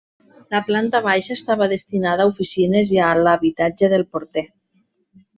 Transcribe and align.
La 0.53 0.59
planta 0.67 1.01
baixa 1.07 1.35
estava 1.39 1.67
destinada 1.73 2.25
a 2.27 2.31
oficines 2.31 2.93
i 2.95 2.99
a 3.09 3.09
l'habitatge 3.19 3.91
del 3.93 4.05
porter. 4.17 4.45